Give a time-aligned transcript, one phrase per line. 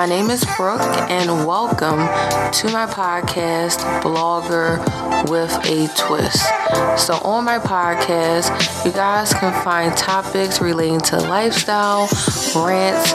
[0.00, 4.78] My name is Brooke, and welcome to my podcast, Blogger
[5.28, 6.42] with a Twist.
[6.96, 12.08] So, on my podcast, you guys can find topics relating to lifestyle,
[12.54, 13.12] rants,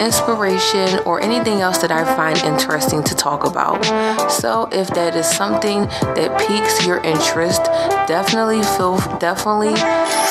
[0.00, 3.84] inspiration, or anything else that I find interesting to talk about.
[4.30, 5.82] So, if that is something
[6.16, 7.64] that piques your interest,
[8.06, 9.74] definitely feel definitely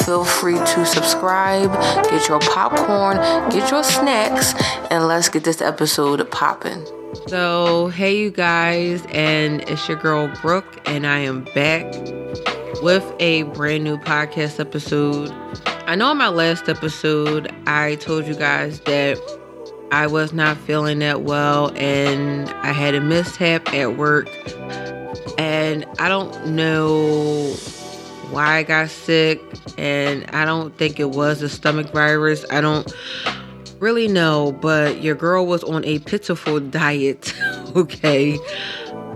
[0.06, 1.72] feel free to subscribe,
[2.10, 3.18] get your popcorn,
[3.50, 4.54] get your snacks,
[4.90, 7.03] and let's get this episode popping.
[7.14, 11.86] So, hey, you guys, and it's your girl Brooke, and I am back
[12.82, 15.30] with a brand new podcast episode.
[15.86, 19.20] I know in my last episode, I told you guys that
[19.92, 24.28] I was not feeling that well, and I had a mishap at work,
[25.38, 27.54] and I don't know
[28.32, 29.40] why I got sick,
[29.78, 32.44] and I don't think it was a stomach virus.
[32.50, 32.92] I don't
[33.84, 37.34] really know, but your girl was on a pitiful diet,
[37.76, 38.40] okay?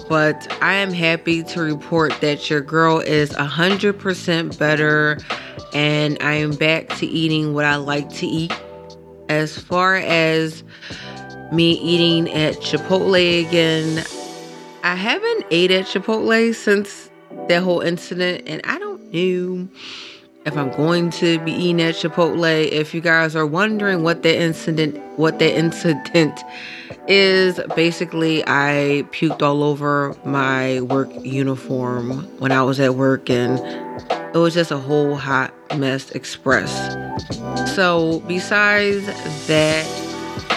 [0.10, 5.18] But I am happy to report that your girl is 100% better
[5.74, 8.54] and I am back to eating what I like to eat.
[9.30, 10.64] As far as
[11.52, 14.06] me eating at Chipotle again,
[14.84, 17.10] I haven't ate at Chipotle since
[17.48, 19.70] that whole incident and I don't know
[20.48, 22.72] if I'm going to be eating at Chipotle.
[22.72, 26.40] If you guys are wondering what the incident what the incident
[27.08, 33.60] is, basically I puked all over my work uniform when I was at work and
[34.34, 36.72] it was just a whole hot mess express.
[37.76, 39.06] So besides
[39.48, 39.86] that,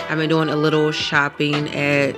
[0.09, 2.15] I've been doing a little shopping at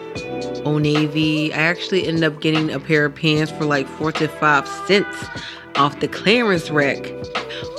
[0.67, 1.55] Old Navy.
[1.55, 5.25] I actually ended up getting a pair of pants for like four to five cents
[5.77, 7.11] off the clearance rack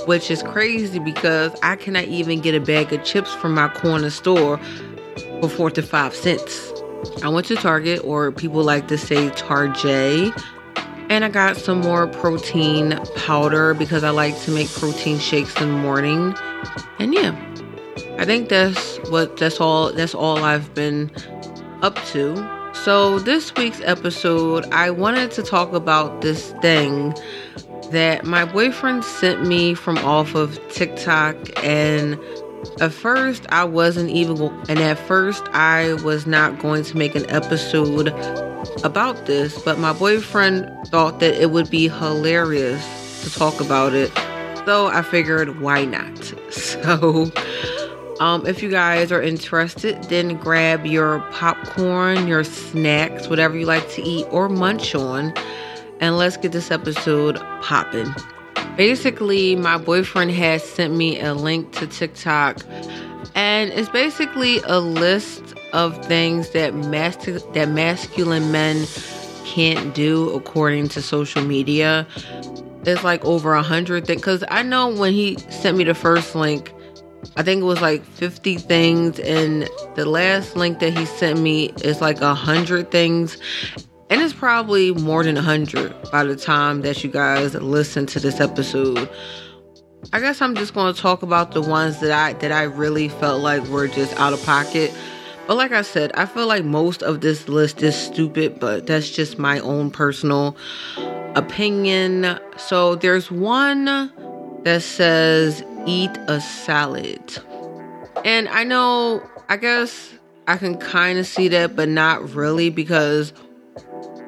[0.06, 4.10] which is crazy because I cannot even get a bag of chips from my corner
[4.10, 4.60] store
[5.42, 6.74] for four to five cents.
[7.22, 10.32] I went to Target, or people like to say Tarjay,
[11.10, 15.70] and I got some more protein powder because I like to make protein shakes in
[15.70, 16.34] the morning.
[17.00, 17.36] And yeah,
[18.18, 21.12] I think that's what that's all that's all I've been
[21.82, 22.36] up to.
[22.74, 27.14] So this week's episode, I wanted to talk about this thing
[27.92, 32.20] that my boyfriend sent me from off of TikTok and
[32.80, 37.30] at first I wasn't even and at first I was not going to make an
[37.30, 38.10] episode
[38.84, 44.12] about this, but my boyfriend thought that it would be hilarious to talk about it.
[44.66, 46.34] So I figured why not?
[46.54, 47.32] So
[48.20, 53.90] um, if you guys are interested, then grab your popcorn, your snacks, whatever you like
[53.92, 55.34] to eat or munch on
[56.04, 58.14] and let's get this episode popping.
[58.76, 62.58] Basically, my boyfriend has sent me a link to TikTok,
[63.36, 66.74] and it's basically a list of things that
[67.54, 68.86] that masculine men
[69.46, 72.06] can't do according to social media.
[72.86, 74.22] It's like over a hundred things.
[74.22, 76.70] Cause I know when he sent me the first link,
[77.38, 81.68] I think it was like 50 things, and the last link that he sent me
[81.82, 83.38] is like a hundred things.
[84.14, 88.40] And it's probably more than 100 by the time that you guys listen to this
[88.40, 89.10] episode.
[90.14, 93.10] I guess I'm just going to talk about the ones that I that I really
[93.10, 94.94] felt like were just out of pocket.
[95.48, 99.10] But like I said, I feel like most of this list is stupid, but that's
[99.10, 100.56] just my own personal
[101.34, 102.40] opinion.
[102.58, 103.86] So there's one
[104.64, 107.40] that says eat a salad.
[108.24, 110.14] And I know, I guess
[110.48, 113.34] I can kind of see that, but not really because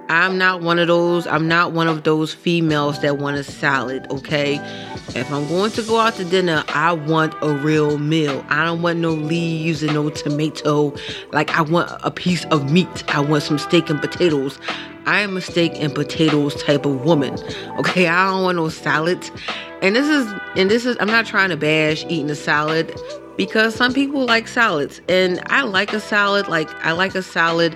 [0.07, 1.25] I'm not one of those.
[1.25, 4.55] I'm not one of those females that want a salad, okay?
[5.15, 8.45] If I'm going to go out to dinner, I want a real meal.
[8.49, 10.93] I don't want no leaves and no tomato.
[11.31, 13.03] Like, I want a piece of meat.
[13.13, 14.59] I want some steak and potatoes.
[15.07, 17.37] I am a steak and potatoes type of woman,
[17.79, 18.07] okay?
[18.07, 19.29] I don't want no salad.
[19.81, 22.93] And this is, and this is, I'm not trying to bash eating a salad
[23.37, 26.47] because some people like salads and I like a salad.
[26.47, 27.75] Like, I like a salad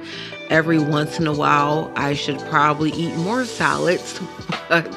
[0.50, 1.92] every once in a while.
[1.96, 4.20] I should probably eat more salads,
[4.70, 4.88] but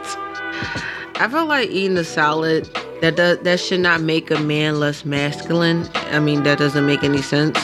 [1.16, 2.68] I feel like eating a salad
[3.00, 5.88] that does, that should not make a man less masculine.
[5.94, 7.58] I mean, that doesn't make any sense.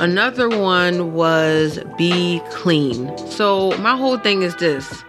[0.00, 3.16] Another one was be clean.
[3.28, 5.04] So my whole thing is this.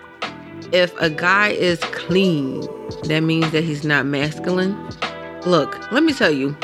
[0.71, 2.61] If a guy is clean,
[3.03, 4.75] that means that he's not masculine.
[5.45, 6.57] Look, let me tell you,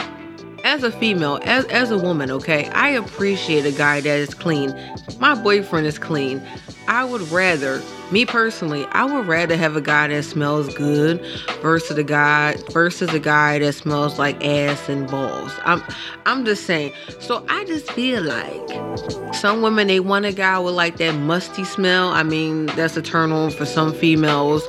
[0.76, 4.78] as a female, as, as a woman, okay, I appreciate a guy that is clean.
[5.22, 6.46] My boyfriend is clean.
[6.90, 7.82] I would rather,
[8.12, 11.26] me personally, I would rather have a guy that smells good
[11.62, 15.54] versus a guy versus a guy that smells like ass and balls.
[15.64, 15.82] I'm
[16.26, 16.92] I'm just saying.
[17.22, 21.64] So I just feel like some women they want a guy with like that musty
[21.64, 22.10] smell.
[22.10, 24.68] I mean, that's on for some females.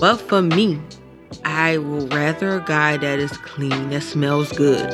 [0.00, 0.80] But for me,
[1.44, 4.88] I would rather a guy that is clean, that smells good.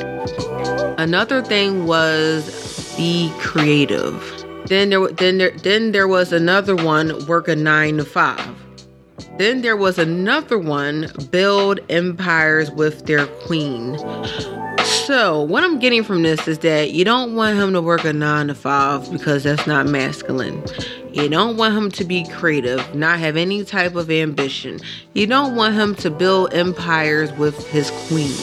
[0.97, 4.13] Another thing was be creative.
[4.67, 8.55] Then there, then there, then there was another one work a nine to five.
[9.37, 13.95] Then there was another one build empires with their queen.
[15.05, 18.11] So what I'm getting from this is that you don't want him to work a
[18.11, 20.63] nine to five because that's not masculine.
[21.13, 24.79] You don't want him to be creative, not have any type of ambition.
[25.13, 28.33] You don't want him to build empires with his queen.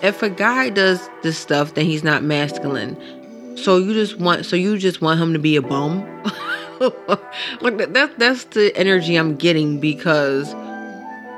[0.00, 2.96] If a guy does this stuff, then he's not masculine.
[3.56, 6.02] So you just want so you just want him to be a bum?
[6.78, 10.54] that, that that's the energy I'm getting because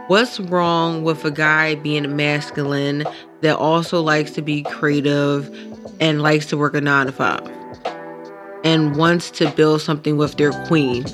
[0.08, 3.06] what's wrong with a guy being masculine
[3.42, 5.50] that also likes to be creative
[6.00, 7.48] and likes to work a nine to five?
[8.64, 11.04] and wants to build something with their queen.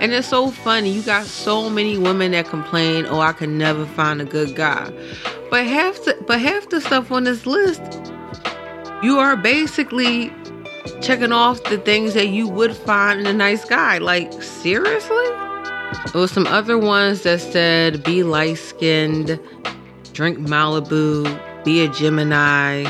[0.00, 0.90] And it's so funny.
[0.90, 4.90] You got so many women that complain, "Oh, I can never find a good guy."
[5.50, 7.82] But half the but half the stuff on this list,
[9.02, 10.32] you are basically
[11.00, 13.98] checking off the things that you would find in a nice guy.
[13.98, 15.26] Like seriously?
[16.12, 19.38] There was some other ones that said be light skinned,
[20.12, 22.84] drink Malibu, be a Gemini,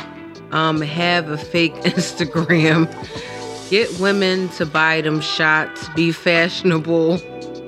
[0.51, 2.89] um, have a fake Instagram
[3.73, 7.17] Get women to buy them shots, be fashionable,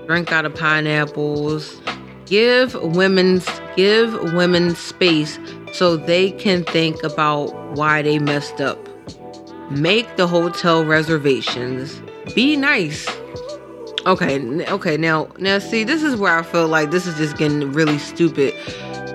[0.07, 1.81] drink out of pineapples.
[2.27, 3.41] Give women
[3.75, 5.39] give women space
[5.73, 8.79] so they can think about why they messed up.
[9.71, 12.03] Make the hotel reservations.
[12.35, 13.09] Be nice.
[14.05, 17.73] Okay, okay, now now see this is where I feel like this is just getting
[17.73, 18.53] really stupid.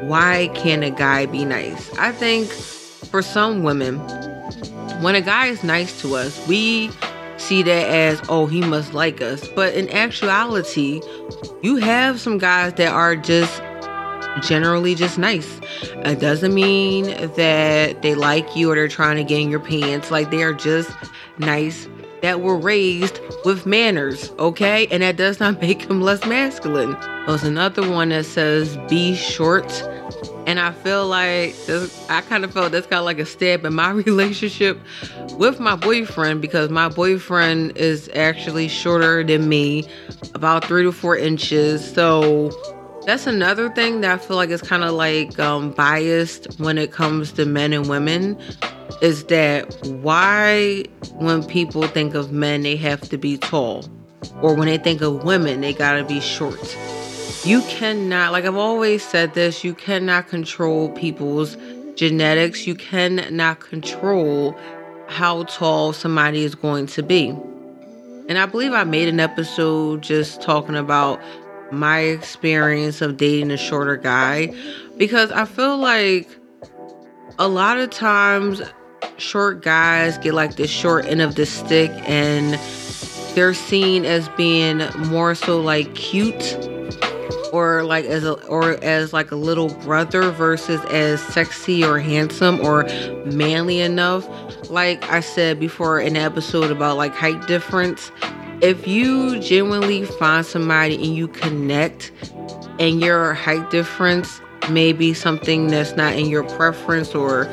[0.01, 1.92] Why can't a guy be nice?
[1.98, 4.00] I think for some women,
[5.01, 6.92] when a guy is nice to us, we
[7.38, 9.48] see that as, oh, he must like us.
[9.56, 11.01] But in actuality,
[11.62, 13.62] you have some guys that are just
[14.42, 15.60] generally just nice.
[15.81, 17.06] It doesn't mean
[17.36, 20.12] that they like you or they're trying to get in your pants.
[20.12, 20.92] Like they are just
[21.38, 21.88] nice
[22.21, 24.88] that were raised with manners, okay?
[24.88, 26.95] And that does not make them less masculine.
[27.27, 29.69] There's another one that says be short
[30.50, 33.63] and I feel like this, I kind of felt that's kind of like a step
[33.66, 34.80] in my relationship
[35.38, 39.88] with my boyfriend because my boyfriend is actually shorter than me,
[40.33, 41.88] about three to four inches.
[41.94, 42.50] So
[43.06, 46.92] that's another thing that I feel like is kind of like um, biased when it
[46.92, 48.36] comes to men and women
[49.01, 50.83] is that why
[51.15, 53.86] when people think of men they have to be tall
[54.41, 56.77] or when they think of women they gotta be short
[57.45, 61.56] you cannot, like I've always said this, you cannot control people's
[61.95, 62.68] genetics.
[62.68, 64.57] You cannot control
[65.07, 67.30] how tall somebody is going to be.
[68.27, 71.21] And I believe I made an episode just talking about
[71.71, 74.53] my experience of dating a shorter guy
[74.97, 76.27] because I feel like
[77.38, 78.62] a lot of times
[79.19, 82.54] short guys get like the short end of the stick and
[83.36, 86.57] they're seen as being more so like cute
[87.53, 92.60] or like as a or as like a little brother versus as sexy or handsome
[92.62, 92.84] or
[93.25, 94.27] manly enough.
[94.70, 98.12] Like i said before in the episode about like height difference
[98.62, 102.12] if you genuinely find somebody and you connect
[102.77, 107.46] and your height difference may be something that's not in your preference or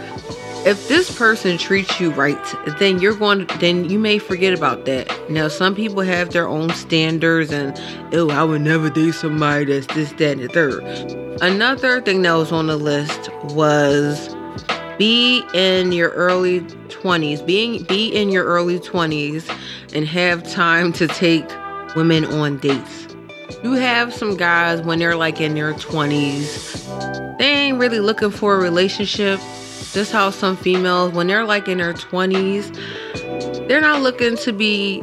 [0.66, 2.36] if this person treats you right,
[2.80, 5.08] then you're going to, then you may forget about that.
[5.30, 7.72] Now, some people have their own standards and,
[8.12, 10.82] oh, I would never date somebody that's this, that, and the third.
[11.40, 14.34] Another thing that was on the list was
[14.98, 19.48] be in your early 20s, being be in your early 20s
[19.94, 21.48] and have time to take
[21.94, 23.06] women on dates.
[23.62, 28.56] You have some guys when they're like in their 20s, they ain't really looking for
[28.56, 29.38] a relationship
[29.96, 35.02] just how some females, when they're like in their 20s, they're not looking to be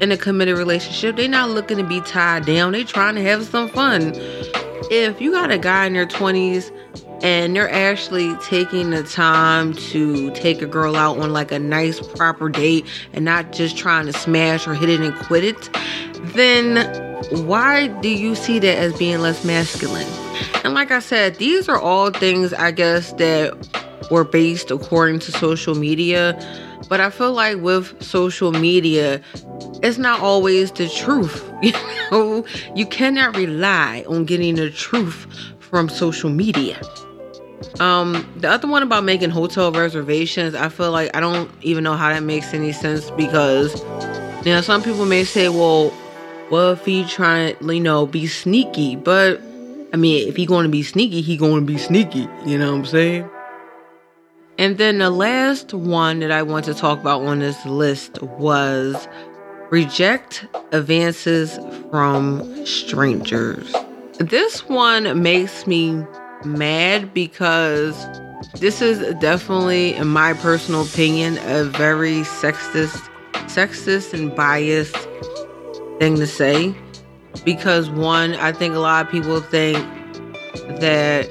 [0.00, 1.16] in a committed relationship.
[1.16, 2.72] They're not looking to be tied down.
[2.72, 4.12] They're trying to have some fun.
[4.90, 6.72] If you got a guy in their 20s
[7.22, 12.00] and they're actually taking the time to take a girl out on like a nice
[12.16, 15.70] proper date and not just trying to smash or hit it and quit it,
[16.34, 16.86] then
[17.46, 20.08] why do you see that as being less masculine?
[20.64, 23.52] And like I said, these are all things I guess that
[24.10, 26.38] were based according to social media.
[26.88, 29.20] But I feel like with social media,
[29.82, 31.42] it's not always the truth.
[31.62, 31.72] You
[32.12, 32.44] know,
[32.74, 35.26] you cannot rely on getting the truth
[35.58, 36.80] from social media.
[37.80, 41.94] Um, the other one about making hotel reservations, I feel like I don't even know
[41.94, 43.82] how that makes any sense because
[44.44, 45.90] you know some people may say, well,
[46.48, 48.96] what if he trying to, you know, be sneaky?
[48.96, 49.40] But
[49.92, 52.28] I mean, if he going to be sneaky, he going to be sneaky.
[52.44, 53.30] You know what I'm saying?
[54.58, 59.06] And then the last one that I want to talk about on this list was
[59.70, 61.58] reject advances
[61.90, 63.74] from strangers.
[64.18, 66.02] This one makes me
[66.44, 67.94] mad because
[68.60, 73.10] this is definitely, in my personal opinion, a very sexist,
[73.48, 74.96] sexist and biased
[75.98, 76.74] thing to say.
[77.44, 79.76] Because one, I think a lot of people think
[80.80, 81.28] that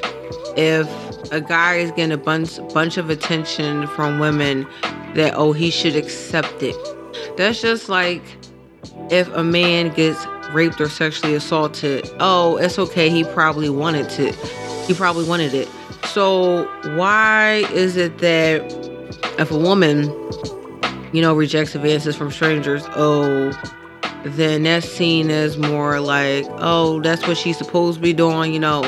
[0.55, 0.87] if
[1.31, 4.67] a guy is getting a bunch bunch of attention from women
[5.15, 6.75] that oh he should accept it.
[7.37, 8.23] That's just like
[9.09, 14.31] if a man gets raped or sexually assaulted, oh, it's okay, he probably wanted to.
[14.85, 15.67] He probably wanted it.
[16.05, 16.65] So
[16.95, 18.61] why is it that
[19.39, 20.03] if a woman,
[21.11, 23.51] you know, rejects advances from strangers, oh,
[24.23, 28.59] then that's seen as more like, oh, that's what she's supposed to be doing, you
[28.59, 28.81] know,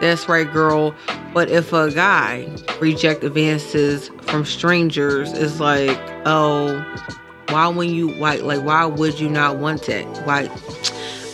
[0.00, 0.94] that's right, girl.
[1.34, 2.48] But if a guy
[2.80, 6.78] reject advances from strangers, it's like, oh,
[7.50, 10.04] why when you why like why would you not want that?
[10.26, 10.48] Why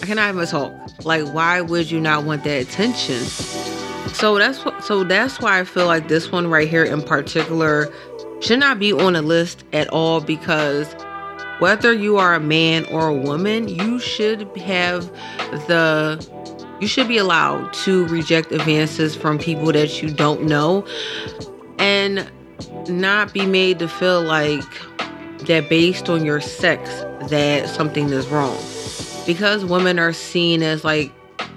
[0.02, 0.72] I cannot even talk.
[1.04, 3.20] Like why would you not want that attention?
[3.20, 7.92] So that's what so that's why I feel like this one right here in particular
[8.40, 10.94] should not be on a list at all because
[11.58, 15.10] whether you are a man or a woman, you should have
[15.68, 16.26] the
[16.80, 20.86] you should be allowed to reject advances from people that you don't know
[21.78, 22.30] and
[22.88, 24.64] not be made to feel like
[25.40, 26.90] that based on your sex
[27.28, 28.58] that something is wrong.
[29.26, 31.12] Because women are seen as like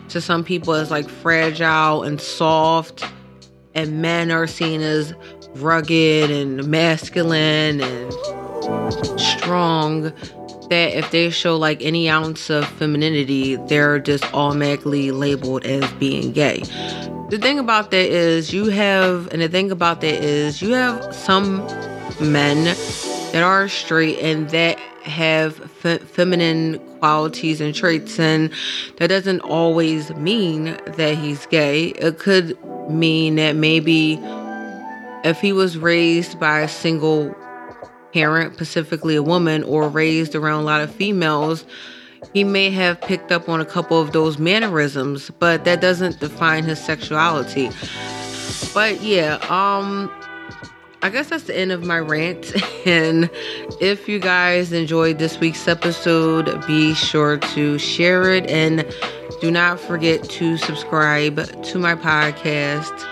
[0.10, 3.06] to some people as like fragile and soft
[3.76, 5.14] and men are seen as
[5.56, 10.12] rugged and masculine and strong
[10.70, 16.32] that if they show like any ounce of femininity, they're just automatically labeled as being
[16.32, 16.60] gay.
[17.30, 21.14] The thing about that is you have, and the thing about that is you have
[21.14, 21.58] some
[22.20, 22.64] men
[23.34, 28.52] that are straight and that have fe- feminine qualities and traits, and
[28.98, 31.88] that doesn't always mean that he's gay.
[31.90, 32.58] It could
[32.90, 34.20] mean that maybe
[35.24, 37.36] if he was raised by a single
[38.13, 41.66] parent, specifically a woman, or raised around a lot of females,
[42.34, 46.63] he may have picked up on a couple of those mannerisms, but that doesn't define
[46.63, 47.70] his sexuality.
[48.74, 50.12] But yeah, um
[51.01, 52.54] I guess that's the end of my rant.
[52.86, 53.30] And
[53.82, 58.86] if you guys enjoyed this week's episode, be sure to share it and
[59.42, 63.06] do not forget to subscribe to my podcast.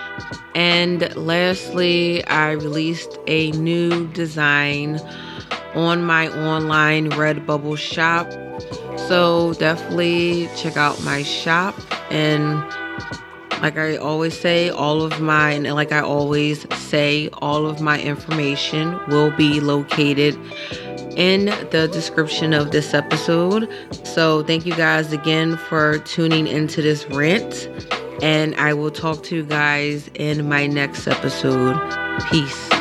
[0.58, 5.00] And lastly, I released a new design
[5.76, 8.28] on my online Redbubble shop.
[8.98, 11.76] So definitely check out my shop.
[12.10, 12.56] And
[13.62, 18.00] like I always say, all of my, and like I always say, all of my
[18.00, 20.36] information will be located
[21.16, 23.70] in the description of this episode.
[24.02, 27.68] So thank you guys again for tuning into this rant
[28.22, 31.76] and I will talk to you guys in my next episode.
[32.30, 32.77] Peace.